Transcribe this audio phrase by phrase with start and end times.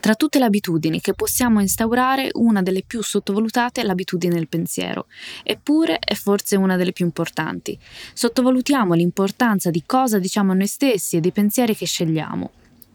[0.00, 5.06] Tra tutte le abitudini che possiamo instaurare, una delle più sottovalutate è l'abitudine del pensiero,
[5.42, 7.76] eppure è forse una delle più importanti.
[8.12, 12.50] Sottovalutiamo l'importanza di cosa diciamo a noi stessi e dei pensieri che scegliamo.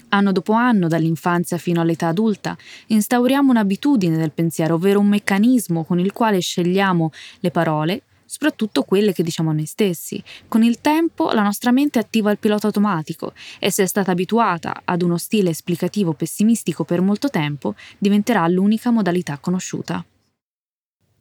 [0.09, 2.55] Anno dopo anno, dall'infanzia fino all'età adulta,
[2.87, 9.13] instauriamo un'abitudine del pensiero, ovvero un meccanismo con il quale scegliamo le parole, soprattutto quelle
[9.13, 10.21] che diciamo a noi stessi.
[10.47, 14.81] Con il tempo la nostra mente attiva il pilota automatico e se è stata abituata
[14.83, 20.03] ad uno stile esplicativo pessimistico per molto tempo, diventerà l'unica modalità conosciuta.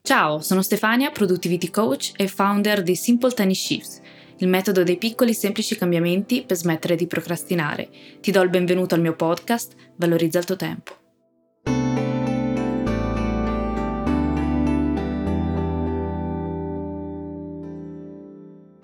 [0.01, 4.01] Ciao, sono Stefania, Productivity Coach e founder di Simple Tiny Shifts,
[4.37, 7.89] il metodo dei piccoli semplici cambiamenti per smettere di procrastinare.
[8.21, 11.02] Ti do il benvenuto al mio podcast, Valorizza il tuo tempo.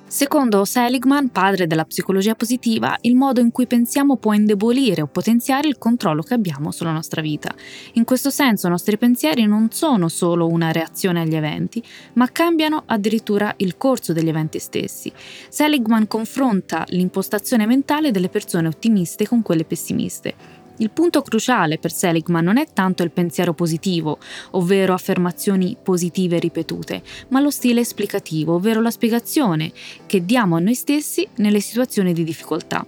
[0.10, 5.68] Secondo Seligman, padre della psicologia positiva, il modo in cui pensiamo può indebolire o potenziare
[5.68, 7.54] il controllo che abbiamo sulla nostra vita.
[7.94, 12.82] In questo senso i nostri pensieri non sono solo una reazione agli eventi, ma cambiano
[12.88, 15.14] addirittura il corso degli eventi stessi.
[15.48, 22.44] Seligman confronta l'impostazione mentale delle persone ottimiste con quelle pessimiste il punto cruciale per Seligman
[22.44, 24.18] non è tanto il pensiero positivo,
[24.52, 29.72] ovvero affermazioni positive ripetute, ma lo stile esplicativo, ovvero la spiegazione
[30.06, 32.86] che diamo a noi stessi nelle situazioni di difficoltà.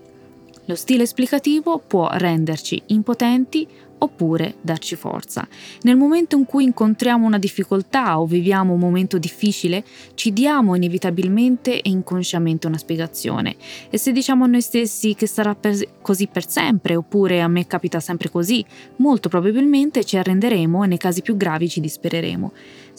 [0.66, 3.68] Lo stile esplicativo può renderci impotenti
[4.04, 5.48] oppure darci forza.
[5.82, 9.84] Nel momento in cui incontriamo una difficoltà o viviamo un momento difficile,
[10.16, 13.56] ci diamo inevitabilmente e inconsciamente una spiegazione.
[13.90, 17.68] E se diciamo a noi stessi che sarà per così per sempre oppure a me
[17.68, 18.66] capita sempre così,
[18.98, 22.52] molto probabilmente ci arrenderemo e nei casi più gravi ci dispereremo.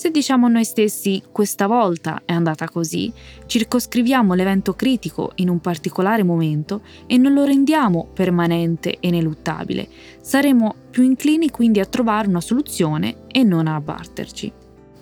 [0.03, 3.13] Se diciamo a noi stessi questa volta è andata così,
[3.47, 9.89] circoscriviamo l'evento critico in un particolare momento e non lo rendiamo permanente e ineluttabile.
[10.21, 14.53] Saremo più inclini quindi a trovare una soluzione e non a abbatterci.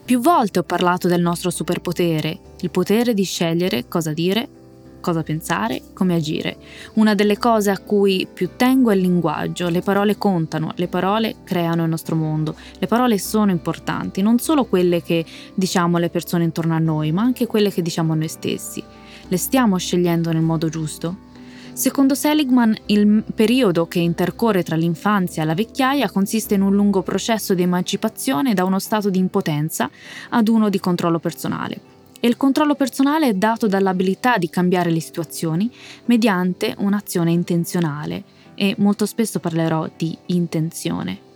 [0.05, 4.60] Più volte ho parlato del nostro superpotere, il potere di scegliere cosa dire
[5.01, 6.57] cosa pensare, come agire.
[6.95, 11.37] Una delle cose a cui più tengo è il linguaggio, le parole contano, le parole
[11.45, 15.25] creano il nostro mondo, le parole sono importanti, non solo quelle che
[15.55, 18.83] diciamo alle persone intorno a noi, ma anche quelle che diciamo a noi stessi.
[19.29, 21.29] Le stiamo scegliendo nel modo giusto?
[21.73, 27.03] Secondo Seligman, il periodo che intercorre tra l'infanzia e la vecchiaia consiste in un lungo
[27.03, 29.89] processo di emancipazione da uno stato di impotenza
[30.31, 35.01] ad uno di controllo personale e il controllo personale è dato dall'abilità di cambiare le
[35.01, 35.71] situazioni
[36.05, 38.23] mediante un'azione intenzionale
[38.55, 41.29] e molto spesso parlerò di intenzione.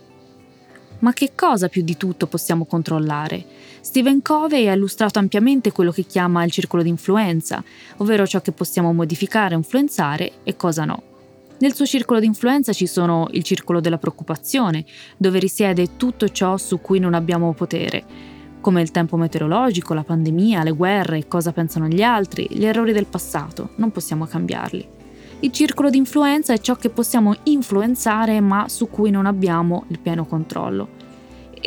[0.99, 3.43] Ma che cosa più di tutto possiamo controllare?
[3.81, 7.63] Stephen Covey ha illustrato ampiamente quello che chiama il circolo di influenza,
[7.97, 11.03] ovvero ciò che possiamo modificare influenzare e cosa no.
[11.57, 14.85] Nel suo circolo di influenza ci sono il circolo della preoccupazione,
[15.17, 18.33] dove risiede tutto ciò su cui non abbiamo potere,
[18.65, 23.05] come il tempo meteorologico, la pandemia, le guerre, cosa pensano gli altri, gli errori del
[23.05, 24.87] passato, non possiamo cambiarli.
[25.41, 29.99] Il circolo di influenza è ciò che possiamo influenzare ma su cui non abbiamo il
[29.99, 30.94] pieno controllo.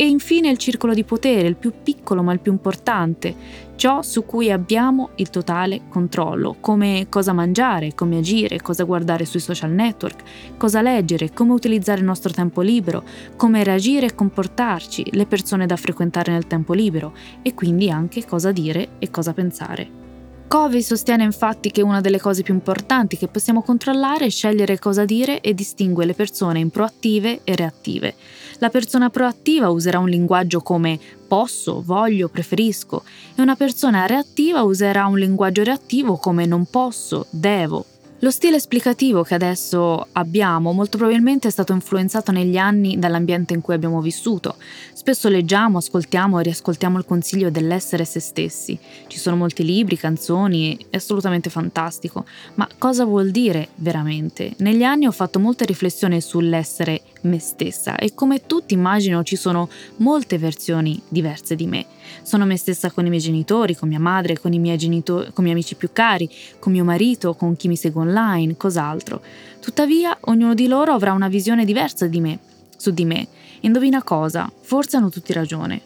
[0.01, 3.35] E infine il circolo di potere, il più piccolo ma il più importante,
[3.75, 9.41] ciò su cui abbiamo il totale controllo, come cosa mangiare, come agire, cosa guardare sui
[9.41, 10.23] social network,
[10.57, 13.03] cosa leggere, come utilizzare il nostro tempo libero,
[13.35, 18.53] come reagire e comportarci, le persone da frequentare nel tempo libero e quindi anche cosa
[18.53, 20.08] dire e cosa pensare.
[20.49, 25.05] Covey sostiene infatti che una delle cose più importanti che possiamo controllare è scegliere cosa
[25.05, 28.15] dire e distingue le persone in proattive e reattive.
[28.59, 30.99] La persona proattiva userà un linguaggio come
[31.29, 33.05] posso, voglio, preferisco
[33.35, 37.85] e una persona reattiva userà un linguaggio reattivo come non posso, devo,
[38.21, 43.61] lo stile esplicativo che adesso abbiamo molto probabilmente è stato influenzato negli anni dall'ambiente in
[43.61, 44.57] cui abbiamo vissuto.
[44.93, 48.77] Spesso leggiamo, ascoltiamo e riascoltiamo il consiglio dell'essere se stessi.
[49.07, 52.25] Ci sono molti libri, canzoni, è assolutamente fantastico.
[52.55, 54.53] Ma cosa vuol dire veramente?
[54.59, 59.69] Negli anni ho fatto molte riflessioni sull'essere me stessa e come tutti immagino ci sono
[59.97, 61.87] molte versioni diverse di me.
[62.23, 65.39] Sono me stessa con i miei genitori, con mia madre, con i miei, genitori, con
[65.39, 66.29] i miei amici più cari,
[66.59, 69.21] con mio marito, con chi mi segue online, cos'altro.
[69.61, 72.39] Tuttavia, ognuno di loro avrà una visione diversa di me,
[72.77, 73.27] su di me.
[73.61, 74.51] Indovina cosa?
[74.61, 75.83] Forse hanno tutti ragione.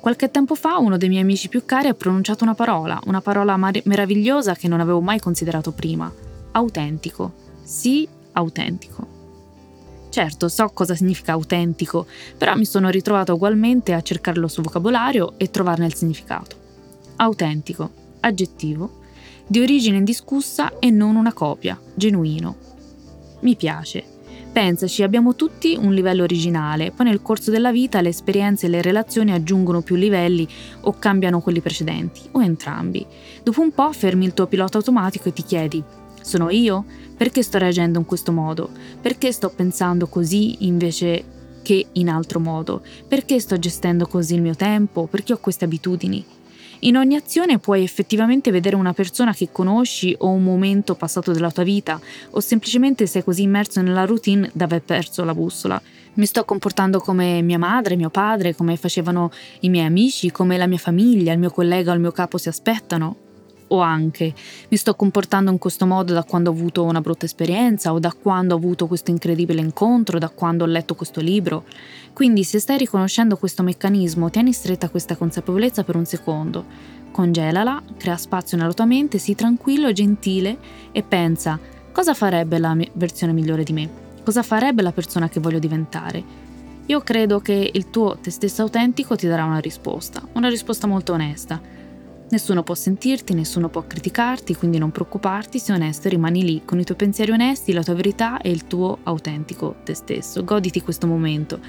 [0.00, 3.56] Qualche tempo fa uno dei miei amici più cari ha pronunciato una parola, una parola
[3.56, 6.12] mar- meravigliosa che non avevo mai considerato prima.
[6.52, 7.32] Autentico.
[7.64, 9.15] Sì, autentico.
[10.16, 12.06] Certo, so cosa significa autentico,
[12.38, 16.56] però mi sono ritrovato ugualmente a cercarlo sul vocabolario e trovarne il significato.
[17.16, 17.90] Autentico,
[18.20, 19.00] aggettivo,
[19.46, 22.56] di origine indiscussa e non una copia, genuino.
[23.40, 24.04] Mi piace.
[24.50, 28.80] Pensaci, abbiamo tutti un livello originale, poi nel corso della vita le esperienze e le
[28.80, 30.48] relazioni aggiungono più livelli
[30.80, 33.04] o cambiano quelli precedenti, o entrambi.
[33.42, 35.84] Dopo un po' fermi il tuo pilota automatico e ti chiedi,
[36.26, 36.84] sono io?
[37.16, 38.68] Perché sto reagendo in questo modo?
[39.00, 41.24] Perché sto pensando così invece
[41.62, 42.82] che in altro modo?
[43.06, 45.06] Perché sto gestendo così il mio tempo?
[45.06, 46.24] Perché ho queste abitudini?
[46.80, 51.52] In ogni azione puoi effettivamente vedere una persona che conosci o un momento passato della
[51.52, 51.98] tua vita,
[52.30, 55.80] o semplicemente sei così immerso nella routine da aver perso la bussola.
[56.14, 59.30] Mi sto comportando come mia madre, mio padre, come facevano
[59.60, 62.48] i miei amici, come la mia famiglia, il mio collega o il mio capo si
[62.48, 63.25] aspettano,
[63.68, 64.32] o anche
[64.68, 68.12] mi sto comportando in questo modo da quando ho avuto una brutta esperienza o da
[68.12, 71.64] quando ho avuto questo incredibile incontro, da quando ho letto questo libro.
[72.12, 76.64] Quindi se stai riconoscendo questo meccanismo, tieni stretta questa consapevolezza per un secondo,
[77.10, 80.56] congelala, crea spazio nella tua mente, sii tranquillo e gentile
[80.92, 81.58] e pensa
[81.92, 83.88] cosa farebbe la versione migliore di me,
[84.22, 86.44] cosa farebbe la persona che voglio diventare.
[86.86, 91.14] Io credo che il tuo te stesso autentico ti darà una risposta, una risposta molto
[91.14, 91.60] onesta
[92.28, 96.80] Nessuno può sentirti, nessuno può criticarti, quindi non preoccuparti, sei onesto e rimani lì con
[96.80, 100.42] i tuoi pensieri onesti, la tua verità e il tuo autentico te stesso.
[100.42, 101.60] Goditi questo momento.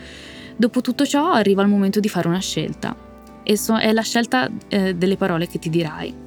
[0.55, 2.95] Dopo tutto ciò arriva il momento di fare una scelta
[3.43, 6.25] e so- è la scelta eh, delle parole che ti dirai.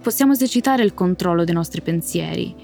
[0.00, 2.54] Possiamo esercitare il controllo dei nostri pensieri,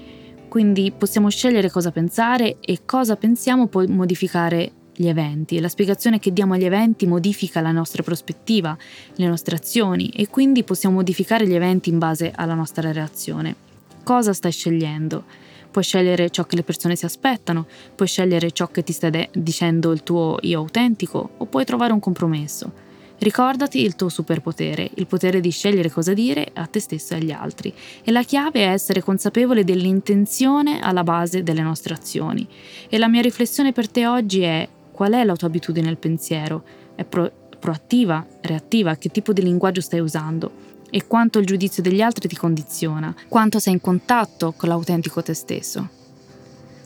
[0.47, 6.17] quindi possiamo scegliere cosa pensare e cosa pensiamo può modificare gli eventi e la spiegazione
[6.17, 8.75] che diamo agli eventi modifica la nostra prospettiva,
[9.15, 13.55] le nostre azioni e quindi possiamo modificare gli eventi in base alla nostra reazione.
[14.03, 15.23] Cosa stai scegliendo?
[15.69, 19.29] Puoi scegliere ciò che le persone si aspettano, puoi scegliere ciò che ti sta de-
[19.33, 22.85] dicendo il tuo io autentico o puoi trovare un compromesso.
[23.19, 27.31] Ricordati il tuo superpotere, il potere di scegliere cosa dire a te stesso e agli
[27.31, 27.73] altri.
[28.03, 32.47] E la chiave è essere consapevole dell'intenzione alla base delle nostre azioni.
[32.87, 34.67] E la mia riflessione per te oggi è
[34.97, 36.63] Qual è la tua abitudine nel pensiero?
[36.95, 38.25] È pro- proattiva?
[38.41, 38.95] Reattiva?
[38.95, 40.49] Che tipo di linguaggio stai usando?
[40.89, 43.13] E quanto il giudizio degli altri ti condiziona?
[43.27, 45.87] Quanto sei in contatto con l'autentico te stesso?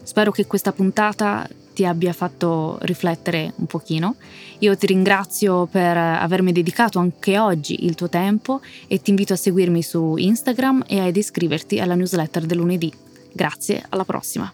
[0.03, 4.15] Spero che questa puntata ti abbia fatto riflettere un pochino.
[4.59, 9.37] Io ti ringrazio per avermi dedicato anche oggi il tuo tempo e ti invito a
[9.37, 12.91] seguirmi su Instagram e ad iscriverti alla newsletter del lunedì.
[13.31, 14.53] Grazie, alla prossima.